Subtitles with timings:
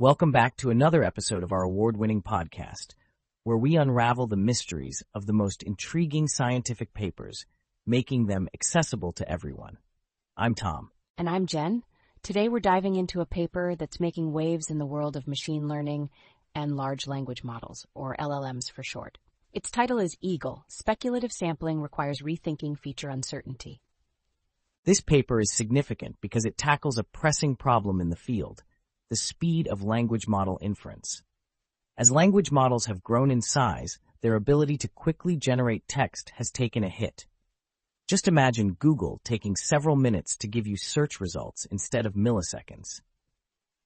[0.00, 2.94] Welcome back to another episode of our award-winning podcast,
[3.44, 7.46] where we unravel the mysteries of the most intriguing scientific papers,
[7.84, 9.76] making them accessible to everyone.
[10.36, 10.92] I'm Tom.
[11.18, 11.82] And I'm Jen.
[12.22, 16.10] Today we're diving into a paper that's making waves in the world of machine learning
[16.54, 19.18] and large language models, or LLMs for short.
[19.52, 23.80] Its title is Eagle Speculative Sampling Requires Rethinking Feature Uncertainty.
[24.88, 28.62] This paper is significant because it tackles a pressing problem in the field
[29.10, 31.22] the speed of language model inference.
[31.98, 36.84] As language models have grown in size, their ability to quickly generate text has taken
[36.84, 37.26] a hit.
[38.06, 43.02] Just imagine Google taking several minutes to give you search results instead of milliseconds.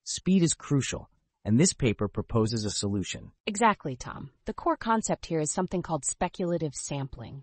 [0.04, 1.10] Speed is crucial,
[1.44, 3.32] and this paper proposes a solution.
[3.44, 4.30] Exactly, Tom.
[4.44, 7.42] The core concept here is something called speculative sampling.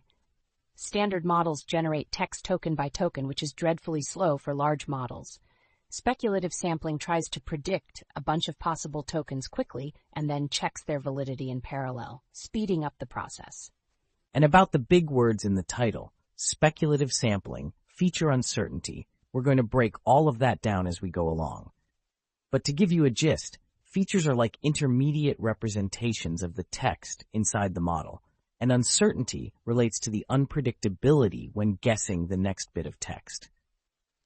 [0.81, 5.37] Standard models generate text token by token, which is dreadfully slow for large models.
[5.89, 11.01] Speculative sampling tries to predict a bunch of possible tokens quickly and then checks their
[11.01, 13.71] validity in parallel, speeding up the process.
[14.33, 19.63] And about the big words in the title, speculative sampling, feature uncertainty, we're going to
[19.63, 21.71] break all of that down as we go along.
[22.51, 23.59] But to give you a gist,
[23.89, 28.21] Features are like intermediate representations of the text inside the model,
[28.59, 33.49] and uncertainty relates to the unpredictability when guessing the next bit of text.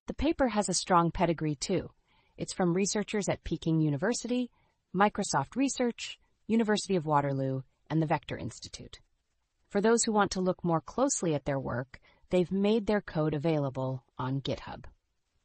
[0.07, 1.91] The paper has a strong pedigree too.
[2.37, 4.49] It's from researchers at Peking University,
[4.95, 8.99] Microsoft Research, University of Waterloo, and the Vector Institute.
[9.69, 13.33] For those who want to look more closely at their work, they've made their code
[13.33, 14.85] available on GitHub.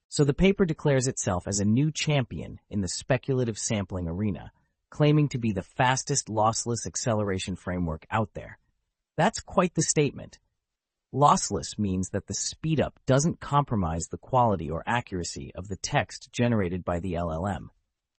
[0.09, 4.53] So the paper declares itself as a new champion in the speculative sampling arena,
[4.91, 8.59] claiming to be the fastest lossless acceleration framework out there.
[9.19, 10.38] That's quite the statement.
[11.12, 16.83] Lossless means that the speedup doesn't compromise the quality or accuracy of the text generated
[16.86, 17.69] by the LLM.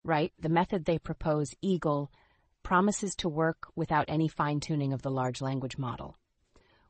[0.05, 2.13] Right, the method they propose, Eagle,
[2.63, 6.19] promises to work without any fine-tuning of the large language model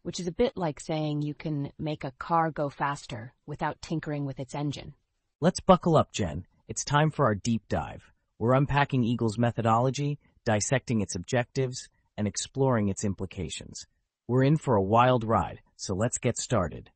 [0.08, 4.24] which is a bit like saying you can make a car go faster without tinkering
[4.24, 4.94] with its engine.
[5.40, 6.46] Let's buckle up, Jen.
[6.66, 8.10] It's time for our deep dive.
[8.38, 13.86] We're unpacking Eagle's methodology, dissecting its objectives, and exploring its implications.
[14.28, 16.90] We're in for a wild ride, so let's get started.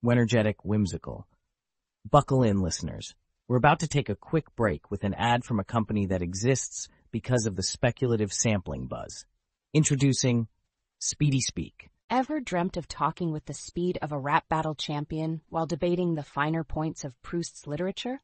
[0.00, 1.26] Wenergetic, whimsical.
[2.08, 3.16] Buckle in, listeners.
[3.48, 6.88] We're about to take a quick break with an ad from a company that exists
[7.10, 9.26] because of the speculative sampling buzz.
[9.72, 10.46] Introducing
[11.00, 11.90] Speedy Speak.
[12.10, 16.22] Ever dreamt of talking with the speed of a rap battle champion while debating the
[16.22, 18.20] finer points of Proust's literature?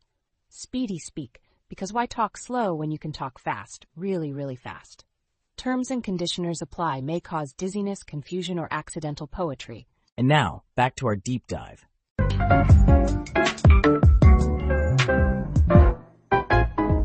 [0.48, 5.04] Speedy Speak, because why talk slow when you can talk fast, really, really fast?
[5.56, 9.86] Terms and conditioners apply may cause dizziness, confusion, or accidental poetry.
[10.16, 11.86] And now, back to our deep dive.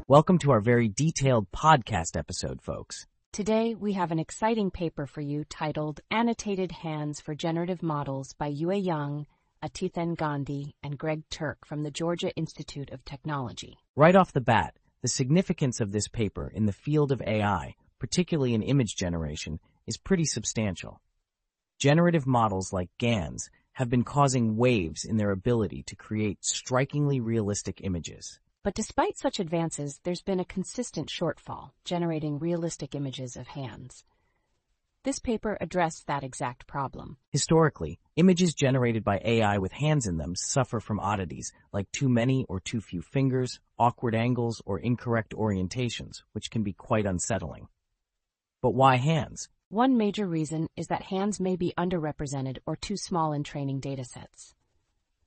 [0.08, 3.08] Welcome to our very detailed podcast episode, folks.
[3.32, 8.48] Today, we have an exciting paper for you titled Annotated Hands for Generative Models by
[8.48, 9.26] Yue Yang,
[9.64, 13.78] Atithan Gandhi, and Greg Turk from the Georgia Institute of Technology.
[13.96, 18.54] Right off the bat, the significance of this paper in the field of AI, particularly
[18.54, 21.02] in image generation, is pretty substantial.
[21.80, 27.82] Generative models like GANs have been causing waves in their ability to create strikingly realistic
[27.84, 28.40] images.
[28.64, 34.06] But despite such advances, there's been a consistent shortfall, generating realistic images of hands.
[35.04, 37.18] This paper addressed that exact problem.
[37.32, 42.46] Historically, images generated by AI with hands in them suffer from oddities like too many
[42.48, 47.68] or too few fingers, awkward angles, or incorrect orientations, which can be quite unsettling.
[48.62, 49.50] But why hands?
[49.70, 54.54] One major reason is that hands may be underrepresented or too small in training datasets.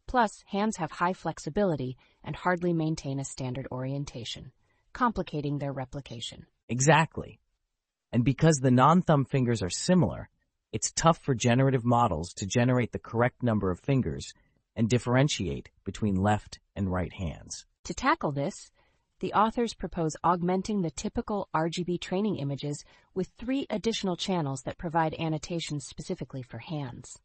[0.06, 4.52] Plus, hands have high flexibility and hardly maintain a standard orientation.
[4.92, 6.46] complicating their replication.
[6.68, 7.40] Exactly.
[8.12, 10.28] And because the non-thumb fingers are similar,
[10.72, 14.32] it's tough for generative models to generate the correct number of fingers
[14.74, 17.66] and differentiate between left and right hands.
[17.84, 18.70] To tackle this,
[19.20, 22.84] the authors propose augmenting the typical RGB training images
[23.14, 27.18] with three additional channels that provide annotations specifically for hands.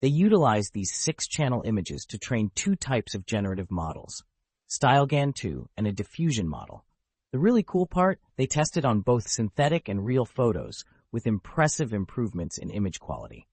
[0.00, 4.22] They utilize these six-channel images to train two types of generative models,
[4.70, 6.84] StyleGAN2 and a diffusion model.
[7.32, 12.58] The really cool part, they tested on both synthetic and real photos with impressive improvements
[12.58, 13.48] in image quality.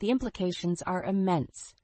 [0.00, 1.74] The implications are immense.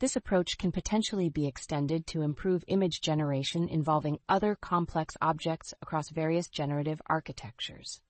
[0.00, 6.08] This approach can potentially be extended to improve image generation involving other complex objects across
[6.08, 8.00] various generative architectures.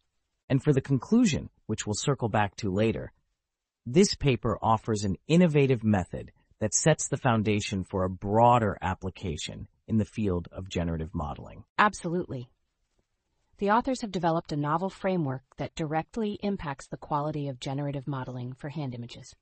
[0.48, 3.12] And for the conclusion, which we'll circle back to later,
[3.84, 9.98] this paper offers an innovative method that sets the foundation for a broader application in
[9.98, 11.64] the field of generative modeling.
[11.76, 12.48] Absolutely.
[13.58, 18.52] The authors have developed a novel framework that directly impacts the quality of generative modeling
[18.52, 19.34] for hand images.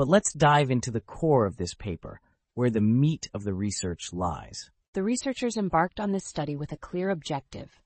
[0.00, 2.22] But let's dive into the core of this paper,
[2.54, 4.70] where the meat of the research lies.
[4.94, 7.82] The researchers embarked on this study with a clear objective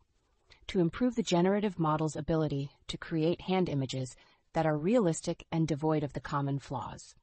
[0.69, 4.15] to improve the generative model's ability to create hand images
[4.53, 7.17] that are realistic and devoid of the common flaws.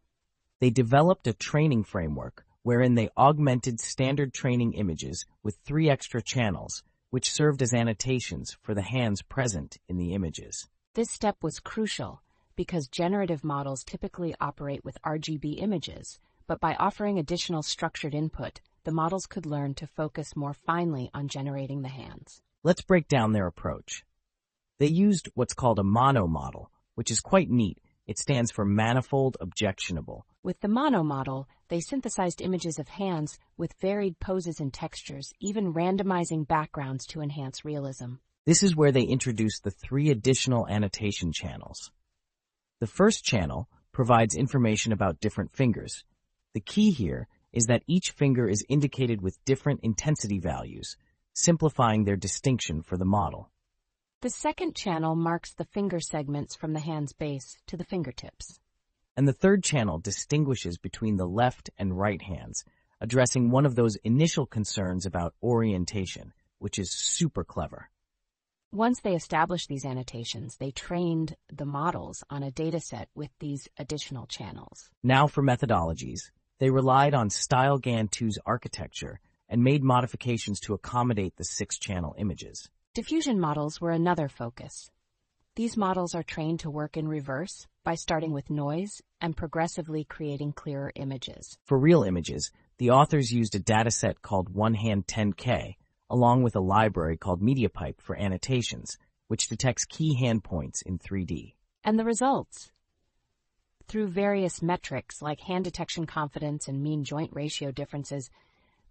[0.59, 6.83] They developed a training framework wherein they augmented standard training images with three extra channels,
[7.11, 10.67] which served as annotations for the hands present in the images.
[10.95, 12.21] This step was crucial
[12.61, 18.91] because generative models typically operate with RGB images, but by offering additional structured input, the
[18.91, 22.43] models could learn to focus more finely on generating the hands.
[22.61, 24.05] Let's break down their approach.
[24.77, 27.79] They used what's called a MANO model, which is quite neat.
[28.05, 30.27] It stands for manifold objectionable.
[30.43, 35.73] With the MANO model, they synthesized images of hands with varied poses and textures, even
[35.73, 38.17] randomizing backgrounds to enhance realism.
[38.45, 41.89] This is where they introduced the three additional annotation channels.
[42.81, 46.03] The first channel provides information about different fingers.
[46.55, 50.97] The key here is that each finger is indicated with different intensity values,
[51.31, 53.51] simplifying their distinction for the model.
[54.21, 58.59] The second channel marks the finger segments from the hand's base to the fingertips.
[59.15, 62.65] And the third channel distinguishes between the left and right hands,
[62.99, 67.91] addressing one of those initial concerns about orientation, which is super clever.
[68.73, 74.25] Once they established these annotations, they trained the models on a dataset with these additional
[74.25, 74.89] channels.
[75.03, 76.31] Now for methodologies.
[76.57, 79.19] They relied on StyleGAN2's architecture
[79.49, 82.69] and made modifications to accommodate the six-channel images.
[82.93, 84.89] Diffusion models were another focus.
[85.57, 90.53] These models are trained to work in reverse by starting with noise and progressively creating
[90.53, 91.57] clearer images.
[91.65, 95.75] For real images, the authors used a dataset called OneHand 10K
[96.11, 98.97] along with a library called MediaPipe for annotations,
[99.29, 101.53] which detects key hand points in 3D.
[101.85, 102.69] And the results?
[103.87, 108.29] Through various metrics like hand detection confidence and mean joint ratio differences,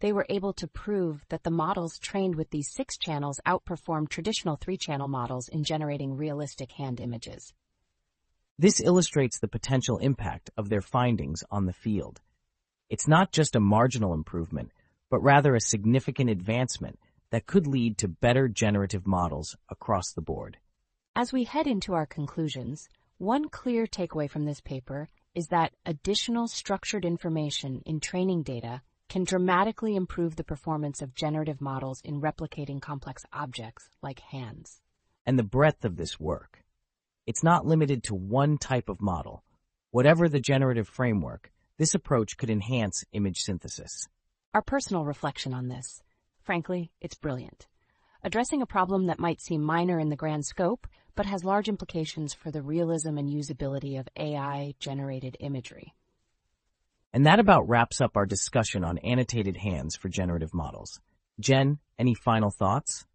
[0.00, 4.56] they were able to prove that the models trained with these six channels outperformed traditional
[4.56, 7.52] three-channel models in generating realistic hand images.
[8.58, 12.20] This illustrates the potential impact of their findings on the field.
[12.88, 14.70] It's not just a marginal improvement,
[15.10, 16.98] but rather a significant advancement
[17.30, 20.58] that could lead to better generative models across the board.
[21.16, 26.48] As we head into our conclusions, one clear takeaway from this paper is that additional
[26.48, 32.80] structured information in training data can dramatically improve the performance of generative models in replicating
[32.80, 34.80] complex objects like hands.
[35.26, 36.64] And the breadth of this work.
[37.26, 39.44] It's not limited to one type of model.
[39.90, 44.08] Whatever the generative framework, this approach could enhance image synthesis.
[44.54, 46.02] Our personal reflection on this
[46.42, 47.66] Frankly, it's brilliant.
[48.22, 52.34] Addressing a problem that might seem minor in the grand scope, but has large implications
[52.34, 55.94] for the realism and usability of AI-generated imagery.
[57.12, 61.00] And that about wraps up our discussion on annotated hands for generative models.
[61.40, 63.06] Jen, any final thoughts?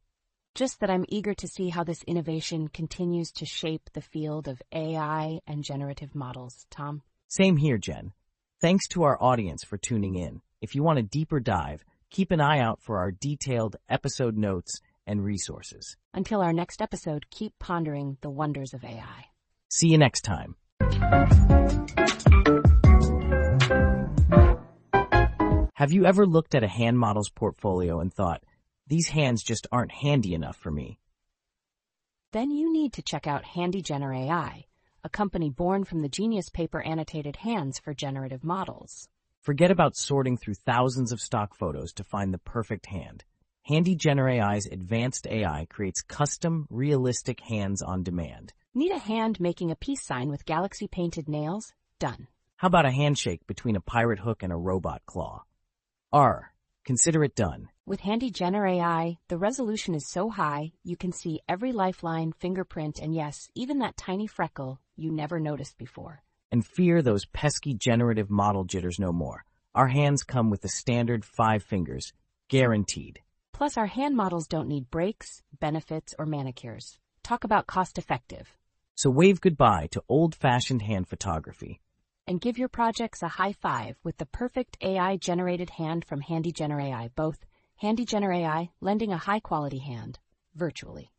[0.55, 4.61] Just that I'm eager to see how this innovation continues to shape the field of
[4.71, 6.65] AI and generative models.
[6.69, 7.01] Tom?
[7.27, 8.13] Same here, Jen.
[8.61, 10.41] Thanks to our audience for tuning in.
[10.61, 14.81] If you want a deeper dive, keep an eye out for our detailed episode notes
[15.07, 15.95] and resources.
[16.13, 19.25] Until our next episode, keep pondering the wonders of AI.
[19.69, 20.55] See you next time.
[25.73, 28.43] Have you ever looked at a hand model's portfolio and thought,
[28.87, 30.99] these hands just aren't handy enough for me?
[32.31, 34.65] Then you need to check out Handy GenAI,
[35.03, 39.07] a company born from the Genius paper annotated hands for generative models.
[39.45, 43.23] Forget about sorting through thousands of stock photos to find the perfect hand.
[43.61, 48.53] Handy GenAI's advanced AI creates custom, realistic hands on demand.
[48.73, 51.73] Need a hand making a peace sign with galaxy painted nails?
[51.99, 52.27] Done.
[52.55, 55.43] How about a handshake between a pirate hook and a robot claw?
[56.11, 56.51] R.
[56.83, 57.69] Consider it done.
[57.85, 63.13] With Handy GenAI, the resolution is so high you can see every lifeline, fingerprint, and
[63.13, 66.24] yes, even that tiny freckle you never noticed before.
[66.51, 69.45] And fear those pesky generative model jitters no more.
[69.73, 72.13] Our hands come with the standard five fingers,
[72.49, 73.21] guaranteed.
[73.51, 76.97] Plus, our hand models don't need breaks, benefits, or manicures.
[77.23, 78.57] Talk about cost effective.
[78.95, 81.81] So wave goodbye to old fashioned hand photography.
[82.27, 86.51] And give your projects a high five with the perfect AI generated hand from Handy
[86.51, 87.45] GenAI, both
[87.77, 90.19] Handy GenAI lending a high quality hand,
[90.55, 91.11] virtually.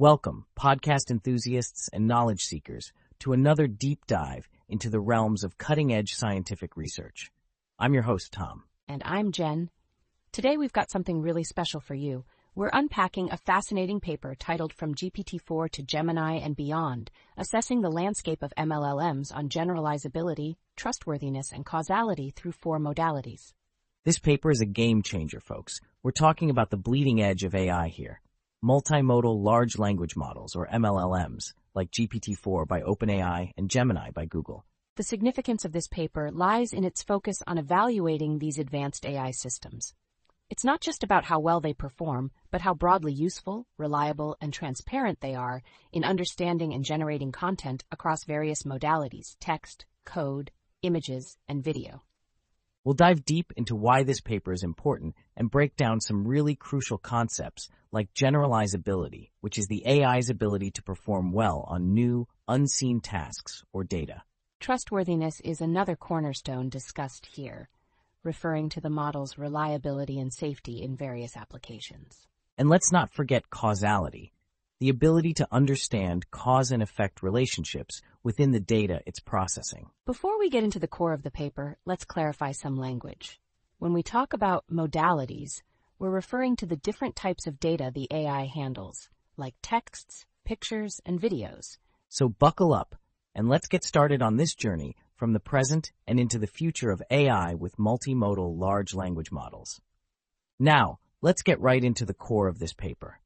[0.00, 5.92] Welcome, podcast enthusiasts and knowledge seekers, to another deep dive into the realms of cutting
[5.92, 7.30] edge scientific research.
[7.78, 8.64] I'm your host, Tom.
[8.88, 9.68] And I'm Jen.
[10.32, 12.24] Today we've got something really special for you.
[12.54, 18.42] We're unpacking a fascinating paper titled From GPT-4 to Gemini and Beyond, assessing the landscape
[18.42, 23.52] of MLLMs on generalizability, trustworthiness, and causality through four modalities.
[24.06, 25.78] This paper is a game changer, folks.
[26.02, 28.22] We're talking about the bleeding edge of AI here.
[28.62, 34.66] Multimodal large language models, or MLLMs, like GPT-4 by OpenAI and Gemini by Google.
[34.96, 39.94] The significance of this paper lies in its focus on evaluating these advanced AI systems.
[40.50, 45.20] It's not just about how well they perform, but how broadly useful, reliable, and transparent
[45.20, 50.50] they are in understanding and generating content across various modalities text, code,
[50.82, 52.02] images, and video.
[52.82, 56.96] We'll dive deep into why this paper is important and break down some really crucial
[56.96, 63.64] concepts like generalizability, which is the AI's ability to perform well on new, unseen tasks
[63.74, 64.22] or data.
[64.60, 67.68] Trustworthiness is another cornerstone discussed here,
[68.22, 72.26] referring to the model's reliability and safety in various applications.
[72.56, 74.32] And let's not forget causality,
[74.80, 79.90] the ability to understand cause and effect relationships within the data it's processing.
[80.06, 83.38] Before we get into the core of the paper, let's clarify some language.
[83.78, 85.62] When we talk about modalities,
[85.98, 91.20] we're referring to the different types of data the AI handles, like texts, pictures, and
[91.20, 91.76] videos.
[92.08, 92.96] So buckle up
[93.34, 97.02] and let's get started on this journey from the present and into the future of
[97.10, 99.78] AI with multimodal large language models.
[100.58, 103.19] Now, let's get right into the core of this paper.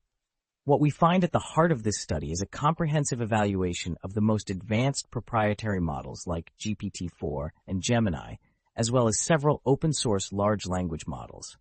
[0.67, 4.23] What we find at the heart of this study is a comprehensive evaluation of the
[4.23, 8.37] most advanced proprietary models like GPT-4 and Gemini,
[8.75, 11.59] as well as several open source large language models.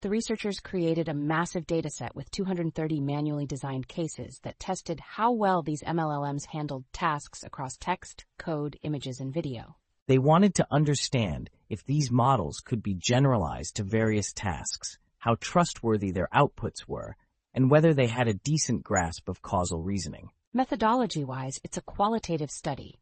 [0.00, 5.60] The researchers created a massive dataset with 230 manually designed cases that tested how well
[5.60, 9.76] these MLLMs handled tasks across text, code, images, and video.
[10.06, 16.10] They wanted to understand if these models could be generalized to various tasks, how trustworthy
[16.10, 17.18] their outputs were,
[17.54, 20.30] and whether they had a decent grasp of causal reasoning.
[20.52, 22.98] Methodology wise, it's a qualitative study,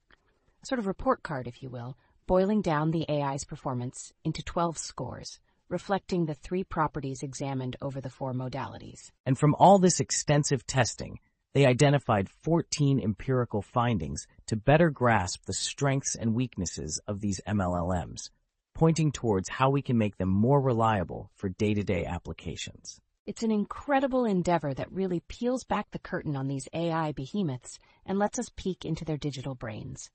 [0.63, 4.77] a sort of report card, if you will, boiling down the AI's performance into 12
[4.77, 9.11] scores, reflecting the three properties examined over the four modalities.
[9.25, 11.19] And from all this extensive testing,
[11.55, 18.31] they identified 14 empirical findings to better grasp the strengths and weaknesses of these MLLMs,
[18.75, 23.01] pointing towards how we can make them more reliable for day to day applications.
[23.29, 28.19] It's an incredible endeavor that really peels back the curtain on these AI behemoths and
[28.19, 30.09] lets us peek into their digital brains.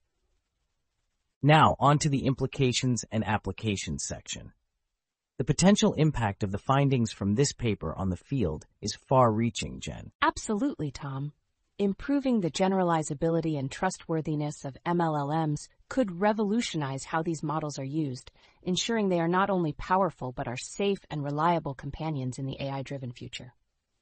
[1.40, 4.54] Now, on to the implications and applications section.
[5.38, 9.80] The potential impact of the findings from this paper on the field is far reaching,
[9.80, 10.12] Jen.
[10.24, 11.34] Absolutely, Tom.
[11.78, 18.32] Improving the generalizability and trustworthiness of MLLMs could revolutionize how these models are used,
[18.64, 22.82] ensuring they are not only powerful but are safe and reliable companions in the AI
[22.82, 23.54] driven future.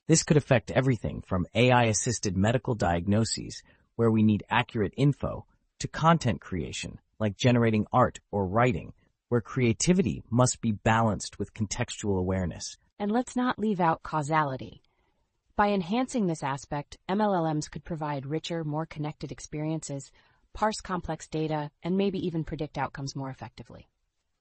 [0.08, 3.62] This could affect everything from AI assisted medical diagnoses,
[3.98, 5.46] where we need accurate info,
[5.80, 8.94] to content creation, like generating art or writing,
[9.28, 12.78] where creativity must be balanced with contextual awareness.
[13.00, 14.82] And let's not leave out causality.
[15.58, 20.10] By enhancing this aspect, MLLMs could provide richer, more connected experiences,
[20.54, 23.88] parse complex data, and maybe even predict outcomes more effectively.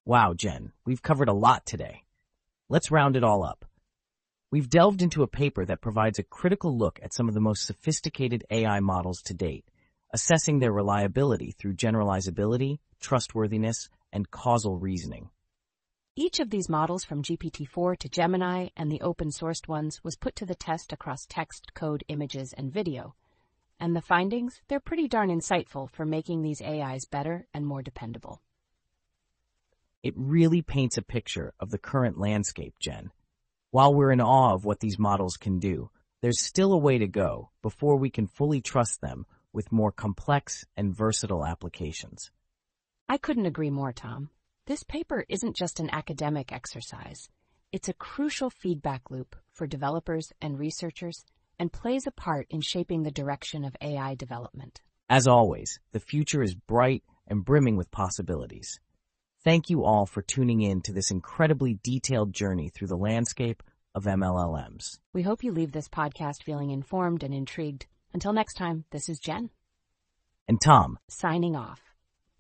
[0.05, 2.05] Wow, Jen, we've covered a lot today.
[2.69, 3.65] Let's round it all up.
[4.51, 7.67] We've delved into a paper that provides a critical look at some of the most
[7.67, 9.65] sophisticated AI models to date,
[10.13, 15.31] assessing their reliability through generalizability, trustworthiness, and causal reasoning.
[16.17, 20.47] Each of these models from GPT-4 to Gemini and the open-sourced ones was put to
[20.47, 23.15] the test across text, code, images, and video.
[23.81, 28.43] And the findings, they're pretty darn insightful for making these AIs better and more dependable.
[30.03, 33.11] It really paints a picture of the current landscape, Jen.
[33.71, 37.09] While we're in awe of what these models can do, there's still a way to
[37.09, 42.31] go before we can fully trust them with more complex and versatile applications.
[43.09, 44.29] I couldn't agree more, Tom.
[44.67, 47.31] This paper isn't just an academic exercise.
[47.73, 51.25] It's a crucial feedback loop for developers and researchers
[51.61, 54.81] and plays a part in shaping the direction of AI development.
[55.11, 58.81] As always, the future is bright and brimming with possibilities.
[59.45, 63.63] Thank you all for tuning in to this incredibly detailed journey through the landscape
[63.95, 64.99] of MLLMs.
[65.13, 67.87] We hope you leave this podcast feeling informed and intrigued.
[68.15, 69.51] Until next time, this is Jen.
[70.49, 71.81] And Tom, signing off.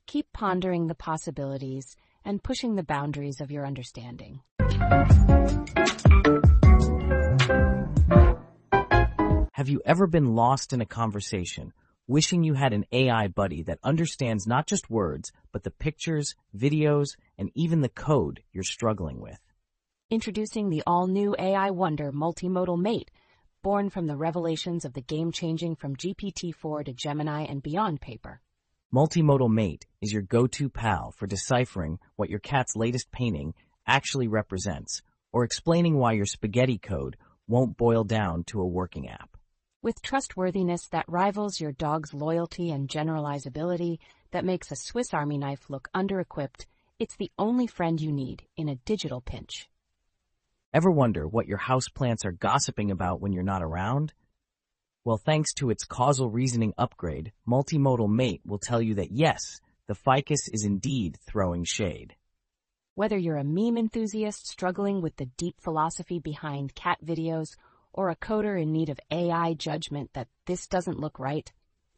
[0.07, 4.41] Keep pondering the possibilities and pushing the boundaries of your understanding.
[9.61, 11.75] Have you ever been lost in a conversation,
[12.07, 17.09] wishing you had an AI buddy that understands not just words, but the pictures, videos,
[17.37, 19.38] and even the code you're struggling with?
[20.09, 23.11] Introducing the all-new AI wonder Multimodal Mate,
[23.62, 28.40] born from the revelations of the game-changing from GPT-4 to Gemini and beyond paper.
[28.95, 33.52] Multimodal Mate is your go-to pal for deciphering what your cat's latest painting
[33.87, 35.02] actually represents
[35.33, 39.30] or explaining why your spaghetti code won't boil down to a working app.
[39.83, 43.97] With trustworthiness that rivals your dog's loyalty and generalizability
[44.31, 46.67] that makes a Swiss Army knife look under-equipped,
[46.99, 49.71] it's the only friend you need in a digital pinch.
[50.75, 54.13] Ever wonder what your houseplants are gossiping about when you're not around?
[55.03, 59.41] Well, thanks to its causal reasoning upgrade, Multimodal Mate will tell you that yes,
[59.87, 62.15] the ficus is indeed throwing shade.
[62.97, 67.57] Whether you're a meme enthusiast struggling with the deep philosophy behind cat videos
[67.93, 71.53] or a coder in need of AI judgment that this doesn't look right,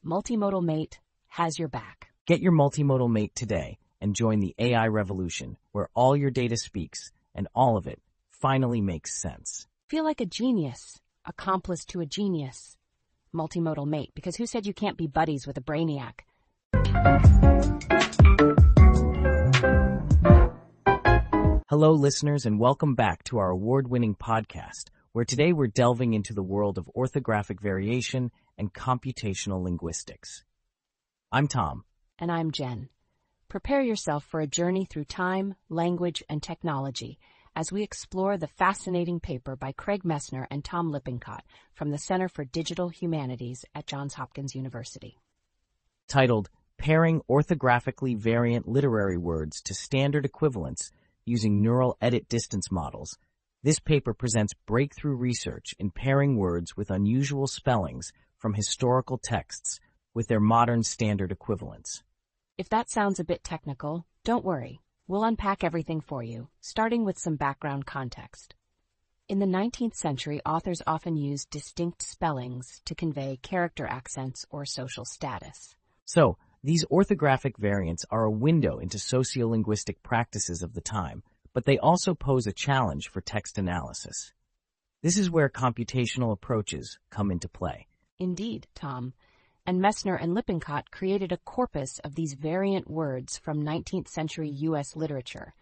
[0.05, 2.09] Multimodal Mate has your back.
[2.27, 7.13] Get your Multimodal Mate today and join the AI revolution where all your data speaks
[7.35, 9.67] and all of it finally makes sense.
[9.89, 12.76] Feel like a genius, accomplice to a genius
[13.35, 16.21] multimodal mate, because who said you can't be buddies with a brainiac?
[21.69, 26.43] Hello, listeners, and welcome back to our award-winning podcast, where today we're delving into the
[26.43, 30.43] world of orthographic variation and computational linguistics.
[31.31, 31.85] I'm Tom.
[32.19, 32.89] And I'm Jen.
[33.49, 37.19] Prepare yourself for a journey through time, language, and technology
[37.55, 41.45] as we explore the fascinating paper by Craig Messner and Tom Lippincott
[41.75, 45.19] from the Center for Digital Humanities at Johns Hopkins University.
[46.09, 46.49] Titled
[46.79, 50.91] Pairing Orthographically Variant Literary Words to Standard Equivalents
[51.27, 53.19] Using Neural Edit Distance Models,
[53.65, 59.79] this paper presents breakthrough research in pairing words with unusual spellings from historical texts
[60.15, 62.03] with their modern standard equivalents.
[62.59, 64.81] If that sounds a bit technical, don't worry.
[65.07, 68.55] We'll unpack everything for you, starting with some background context.
[69.29, 75.05] In the 19th century, authors often used distinct spellings to convey character accents or social
[75.05, 75.77] status.
[76.05, 81.23] So, these orthographic variants are a window into sociolinguistic practices of the time,
[81.54, 84.32] but they also pose a challenge for text analysis.
[85.02, 87.88] This is where computational approaches come into play.
[88.19, 89.15] Indeed, Tom
[89.67, 94.97] and Messner and Lippincott created a corpus of these variant words from 19th century U.S.
[94.97, 95.54] literature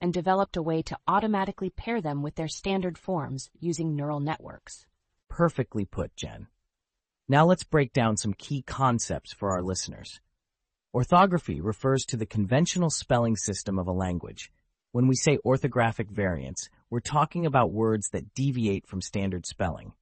[0.00, 4.86] and developed a way to automatically pair them with their standard forms using neural networks.
[5.28, 6.46] Perfectly put, Jen.
[7.28, 10.20] Now let's break down some key concepts for our listeners.
[10.94, 14.50] Orthography refers to the conventional spelling system of a language.
[14.92, 19.92] When we say orthographic variants, we're talking about words that deviate from standard spelling.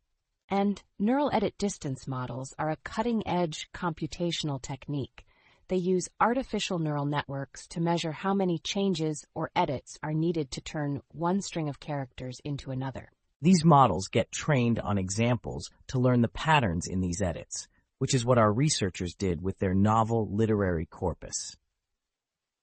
[0.49, 5.27] And neural edit distance models are a cutting-edge computational technique.
[5.67, 10.61] They use artificial neural networks to measure how many changes or edits are needed to
[10.61, 13.11] turn one string of characters into another.
[13.43, 17.67] These models get trained on examples to learn the patterns in these edits,
[17.99, 21.57] which is what our researchers did with their novel literary corpus.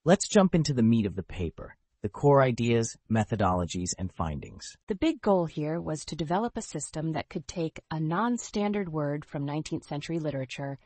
[0.05, 4.75] Let's jump into the meat of the paper the core ideas, methodologies, and findings.
[4.87, 9.23] The big goal here was to develop a system that could take a non-standard word
[9.23, 10.77] from 19th century literature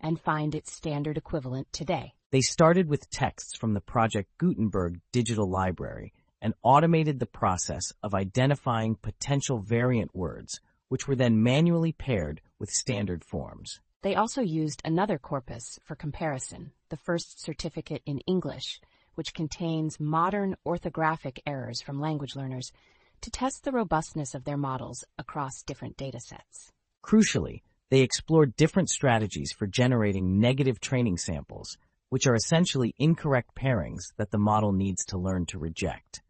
[0.00, 2.14] and find its standard equivalent today.
[2.32, 8.12] They started with texts from the Project Gutenberg digital library and automated the process of
[8.12, 13.80] identifying potential variant words, which were then manually paired with standard forms.
[14.02, 18.80] They also used another corpus for comparison, the first certificate in English,
[19.14, 22.72] which contains modern orthographic errors from language learners,
[23.20, 26.72] to test the robustness of their models across different datasets.
[27.02, 31.76] Crucially, they explored different strategies for generating negative training samples,
[32.08, 36.22] which are essentially incorrect pairings that the model needs to learn to reject.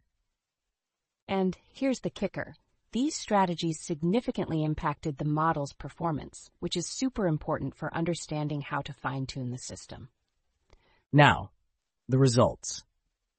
[1.27, 2.55] And here's the kicker.
[2.91, 8.93] These strategies significantly impacted the model's performance, which is super important for understanding how to
[8.93, 10.09] fine-tune the system.
[11.11, 11.51] Now,
[12.07, 12.83] the results.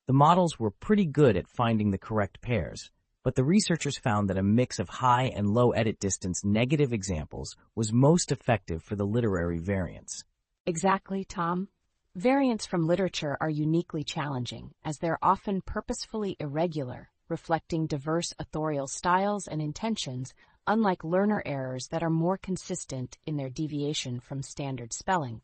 [0.07, 2.91] The models were pretty good at finding the correct pairs,
[3.23, 7.57] but the researchers found that a mix of high and low edit distance negative examples
[7.75, 10.25] was most effective for the literary variants.
[10.67, 11.69] Exactly, Tom.
[12.15, 19.49] Variants from literature are uniquely challenging, as they're often purposefully irregular reflecting diverse authorial styles
[19.49, 20.35] and intentions,
[20.67, 25.41] unlike learner errors that are more consistent in their deviation from standard spelling.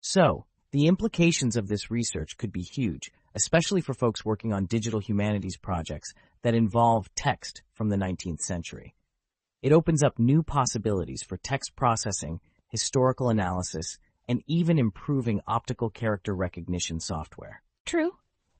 [0.00, 5.00] So, the implications of this research could be huge, especially for folks working on digital
[5.00, 6.12] humanities projects
[6.42, 8.94] that involve text from the 19th century.
[9.62, 13.96] It opens up new possibilities for text processing, historical analysis,
[14.28, 17.62] and even improving optical character recognition software.
[17.86, 18.10] True.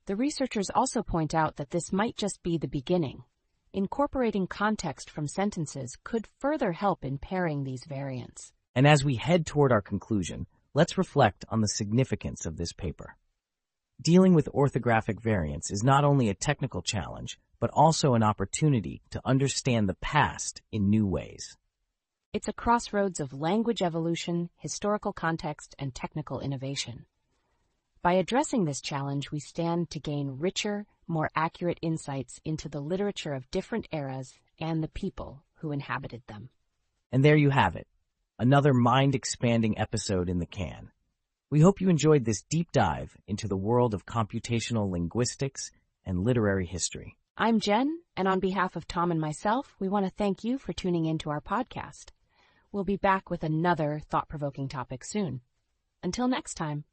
[0.07, 3.25] The researchers also point out that this might just be the beginning.
[3.73, 8.53] Incorporating context from sentences could further help in pairing these variants.
[8.73, 10.47] And as we head toward our conclusion,
[10.77, 13.15] let's reflect on the significance of this paper.
[13.99, 19.19] Dealing with orthographic variants is not only a technical challenge, but also an opportunity to
[19.25, 21.57] understand the past in new ways.
[22.31, 27.07] It's a crossroads of language evolution, historical context, and technical innovation.
[28.03, 33.33] By addressing this challenge, we stand to gain richer, more accurate insights into the literature
[33.33, 36.49] of different eras and the people who inhabited them.
[37.11, 37.87] And there you have it,
[38.39, 40.91] another mind-expanding episode in the can.
[41.49, 45.71] We hope you enjoyed this deep dive into the world of computational linguistics
[46.05, 47.17] and literary history.
[47.35, 50.73] I'm Jen, and on behalf of Tom and myself, we want to thank you for
[50.73, 52.11] tuning into our podcast.
[52.71, 55.41] We'll be back with another thought-provoking topic soon.
[56.03, 56.83] Until next time.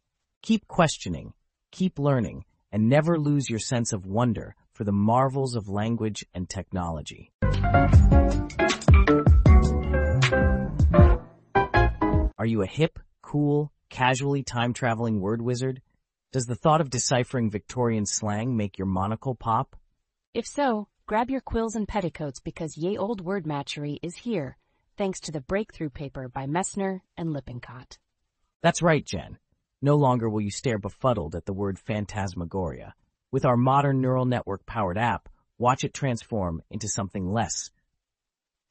[0.42, 1.34] Keep questioning,
[1.72, 6.48] keep learning, and never lose your sense of wonder for the marvels of language and
[6.48, 7.32] technology.
[12.44, 15.80] Are you a hip, cool, casually time-traveling word wizard?
[16.30, 19.74] Does the thought of deciphering Victorian slang make your monocle pop?
[20.34, 24.58] If so, grab your quills and petticoats because Ye Old Word Matchery is here,
[24.98, 27.96] thanks to the breakthrough paper by Messner and Lippincott.
[28.62, 29.38] That's right, Jen.
[29.80, 32.92] No longer will you stare befuddled at the word phantasmagoria.
[33.32, 37.70] With our modern neural network powered app, watch it transform into something less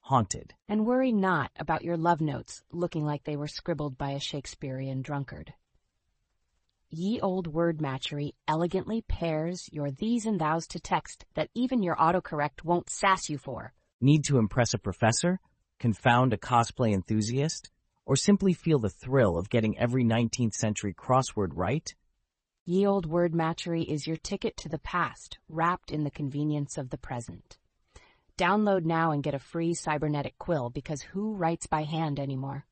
[0.04, 0.54] haunted.
[0.70, 5.02] And worry not about your love notes looking like they were scribbled by a Shakespearean
[5.02, 5.54] drunkard.
[6.90, 11.96] Ye Old Word Matchery elegantly pairs your these and thous to text that even your
[11.96, 13.74] autocorrect won't sass you for.
[14.00, 15.40] Need to impress a professor?
[15.80, 17.72] Confound a cosplay enthusiast?
[18.06, 21.94] or simply feel the thrill of getting every 19th century crossword right?
[22.66, 26.90] Ye Old Word Matchery is your ticket to the past, wrapped in the convenience of
[26.90, 27.58] the present.
[28.44, 32.66] Download now and get a free cybernetic quill because who writes by hand anymore?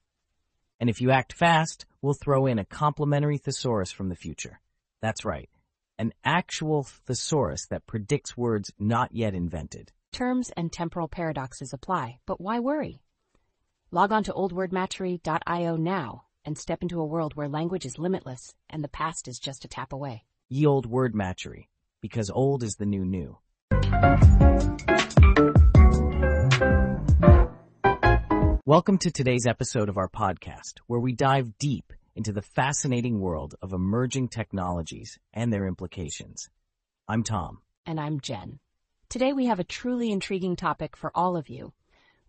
[0.81, 4.59] And if you act fast, we'll throw in a complimentary thesaurus from the future.
[5.01, 5.49] That's right,
[5.97, 9.93] an actual thesaurus that predicts words not yet invented.
[10.11, 13.01] Terms and temporal paradoxes apply, but why worry?
[13.91, 18.83] Log on to oldwordmatchery.io now and step into a world where language is limitless and
[18.83, 20.25] the past is just a tap away.
[20.49, 21.69] Ye Old Word Matchery,
[22.01, 23.37] because old is the new new.
[28.65, 33.55] Welcome to today's episode of our podcast, where we dive deep into the fascinating world
[33.61, 36.49] of emerging technologies and their implications.
[37.07, 37.61] I'm Tom.
[37.85, 38.59] And I'm Jen.
[39.09, 41.73] Today we have a truly intriguing topic for all of you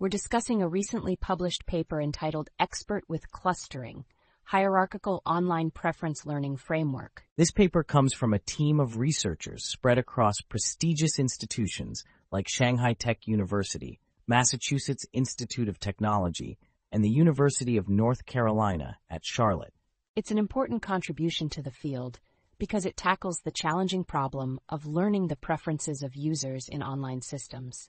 [0.03, 4.05] we're discussing a recently published paper entitled Expert with Clustering,
[4.43, 7.23] Hierarchical Online Preference Learning Framework.
[7.37, 13.29] This paper comes from a team of researchers spread across prestigious institutions like Shanghai Tech
[13.29, 16.59] University, Massachusetts Institute of Technology,
[16.91, 19.75] and the University of North Carolina at Charlotte.
[20.15, 22.21] It's an important contribution to the field
[22.59, 27.89] because it tackles the challenging problem of learning the preferences of users in online systems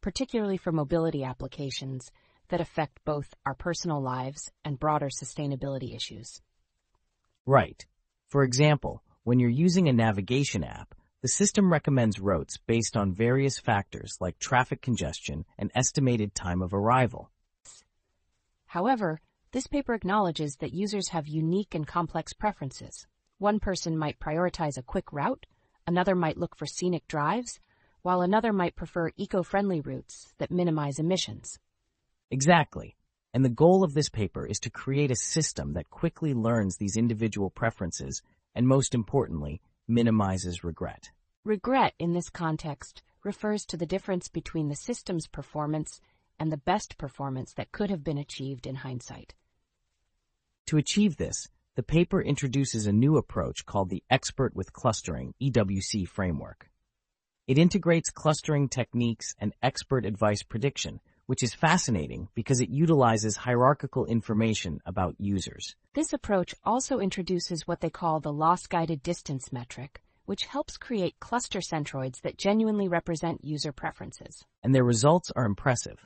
[0.00, 2.10] particularly for mobility applications
[2.48, 6.40] that affect both our personal lives and broader sustainability issues.
[7.46, 7.84] Right.
[8.28, 13.58] For example, when you're using a navigation app, the system recommends routes based on various
[13.58, 17.30] factors like traffic congestion and estimated time of arrival.
[18.66, 19.20] However,
[19.52, 23.06] this paper acknowledges that users have unique and complex preferences.
[23.38, 25.44] One person might prioritize a quick route,
[25.86, 27.58] another might look for scenic drives,
[28.02, 31.58] while another might prefer eco-friendly routes that minimize emissions.
[32.30, 32.96] Exactly.
[33.34, 36.96] And the goal of this paper is to create a system that quickly learns these
[36.96, 38.22] individual preferences
[38.54, 41.10] and most importantly, minimizes regret.
[41.44, 46.00] Regret in this context refers to the difference between the system's performance
[46.38, 49.34] and the best performance that could have been achieved in hindsight.
[50.66, 56.08] To achieve this, the paper introduces a new approach called the Expert with Clustering EWC
[56.08, 56.70] framework.
[57.46, 61.00] It integrates clustering techniques and expert advice prediction,
[61.30, 65.76] which is fascinating because it utilizes hierarchical information about users.
[65.94, 71.20] This approach also introduces what they call the loss guided distance metric, which helps create
[71.20, 74.44] cluster centroids that genuinely represent user preferences.
[74.64, 76.04] And their results are impressive.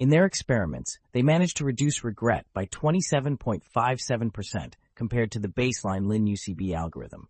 [0.00, 6.72] In their experiments, they managed to reduce regret by 27.57% compared to the baseline LinUCB
[6.72, 7.28] algorithm.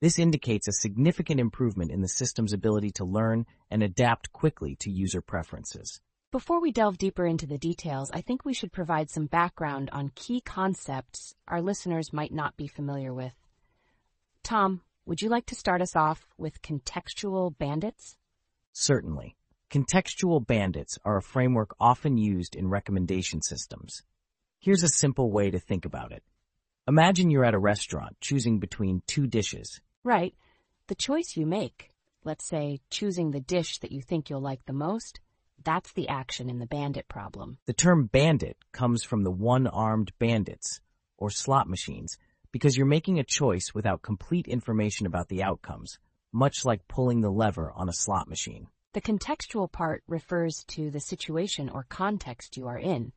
[0.00, 4.92] This indicates a significant improvement in the system's ability to learn and adapt quickly to
[4.92, 6.00] user preferences.
[6.36, 10.12] Before we delve deeper into the details, I think we should provide some background on
[10.14, 13.32] key concepts our listeners might not be familiar with.
[14.42, 18.18] Tom, would you like to start us off with contextual bandits?
[18.74, 19.34] Certainly.
[19.70, 24.02] Contextual bandits are a framework often used in recommendation systems.
[24.58, 26.22] Here's a simple way to think about it.
[26.86, 29.80] Imagine you're at a restaurant choosing between two dishes.
[30.04, 30.34] Right.
[30.88, 31.92] The choice you make,
[32.24, 35.18] let's say choosing the dish that you think you'll like the most,
[35.66, 37.58] that's the action in the bandit problem.
[37.66, 40.80] The term bandit comes from the one-armed bandits,
[41.18, 42.16] or slot machines,
[42.52, 45.98] because you're making a choice without complete information about the outcomes,
[46.32, 48.68] much like pulling the lever on a slot machine.
[48.94, 53.12] The contextual part refers to the situation or context you are in.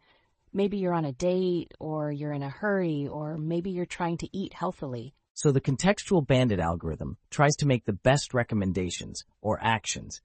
[0.51, 4.37] Maybe you're on a date, or you're in a hurry, or maybe you're trying to
[4.37, 5.13] eat healthily.
[5.35, 10.19] So the contextual bandit algorithm tries to make the best recommendations or actions,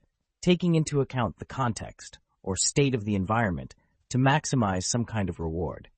[0.44, 3.74] taking into account the context or state of the environment
[4.10, 5.88] to maximize some kind of reward.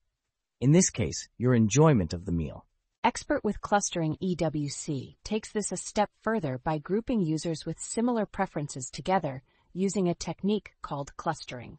[0.61, 2.65] In this case, your enjoyment of the meal.
[3.03, 8.89] Expert with Clustering EWC takes this a step further by grouping users with similar preferences
[8.89, 11.77] together using a technique called clustering.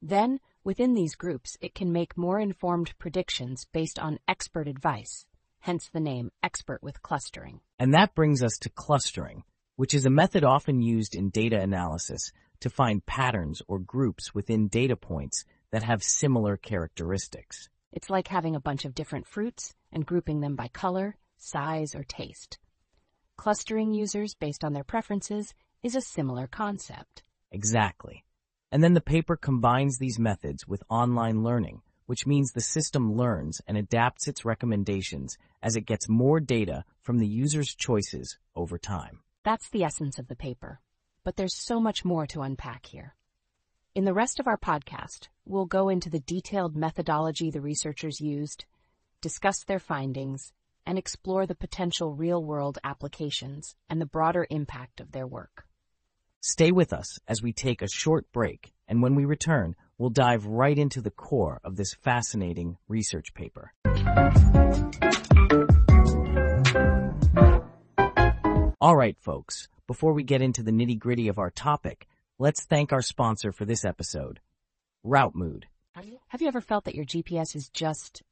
[0.00, 5.26] Then, within these groups, it can make more informed predictions based on expert advice,
[5.58, 7.60] hence the name Expert with Clustering.
[7.78, 9.44] And that brings us to clustering,
[9.76, 14.68] which is a method often used in data analysis to find patterns or groups within
[14.68, 17.68] data points that have similar characteristics.
[17.92, 22.04] It's like having a bunch of different fruits and grouping them by color, size, or
[22.04, 22.58] taste.
[23.36, 27.22] Clustering users based on their preferences is a similar concept.
[27.52, 28.24] Exactly.
[28.72, 33.60] And then the paper combines these methods with online learning, which means the system learns
[33.66, 39.20] and adapts its recommendations as it gets more data from the user's choices over time.
[39.46, 40.80] That's the essence of the paper.
[41.22, 43.14] But there's so much more to unpack here.
[43.94, 48.64] In the rest of our podcast, we'll go into the detailed methodology the researchers used,
[49.20, 50.52] discuss their findings,
[50.84, 55.64] and explore the potential real-world applications and the broader impact of their work.
[56.40, 60.44] Stay with us as we take a short break, and when we return, we'll dive
[60.44, 63.72] right into the core of this fascinating research paper.
[68.80, 72.06] All right, folks, before we get into the nitty gritty of our topic,
[72.38, 74.40] Let's thank our sponsor for this episode,
[75.02, 75.64] Routemood.
[75.94, 78.22] Have you ever felt that your GPS is just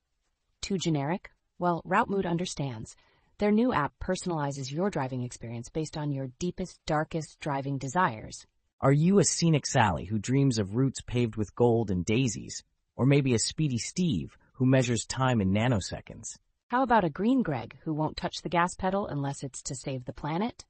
[0.61, 1.31] too generic?
[1.59, 2.97] Well, Routemood understands.
[3.39, 8.47] Their new app personalizes your driving experience based on your deepest, darkest driving desires.
[8.79, 12.63] Are you a scenic Sally who dreams of routes paved with gold and daisies?
[12.95, 16.37] Or maybe a speedy Steve who measures time in nanoseconds?
[16.75, 20.07] How about a green Greg who won't touch the gas pedal unless it's to save
[20.07, 20.65] the planet?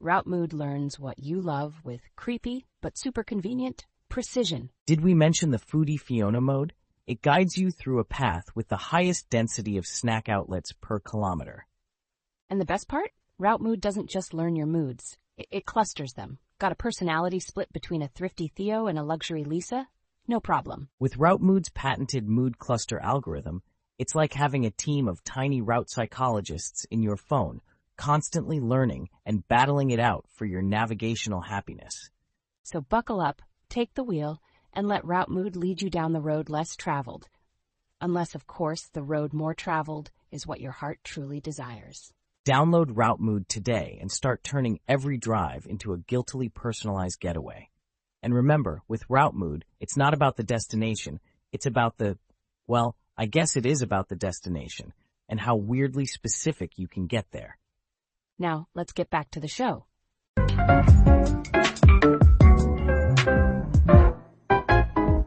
[0.00, 4.70] Route Mood learns what you love with creepy, but super convenient, precision.
[4.84, 6.72] Did we mention the Foodie Fiona mode?
[7.06, 11.68] It guides you through a path with the highest density of snack outlets per kilometer.
[12.50, 13.12] And the best part?
[13.38, 15.18] Route Mood doesn't just learn your moods.
[15.36, 16.38] It, it clusters them.
[16.58, 19.86] Got a personality split between a thrifty Theo and a luxury Lisa?
[20.26, 20.88] No problem.
[20.98, 23.62] With Route Mood's patented mood cluster algorithm,
[24.02, 27.60] it's like having a team of tiny route psychologists in your phone
[27.96, 32.10] constantly learning and battling it out for your navigational happiness.
[32.64, 36.50] So buckle up, take the wheel, and let route mood lead you down the road
[36.50, 37.28] less traveled.
[38.00, 42.12] Unless, of course, the road more traveled is what your heart truly desires.
[42.44, 47.70] Download Route Mood today and start turning every drive into a guiltily personalized getaway.
[48.20, 51.20] And remember, with Route Mood, it's not about the destination,
[51.52, 52.18] it's about the,
[52.66, 54.92] well, I guess it is about the destination
[55.28, 57.58] and how weirdly specific you can get there.
[58.38, 59.86] Now, let's get back to the show.